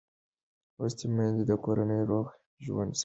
لوستې 0.77 1.05
میندې 1.15 1.43
د 1.49 1.51
کورنۍ 1.63 2.01
روغ 2.09 2.25
ژوند 2.65 2.91
ساتي. 2.93 2.99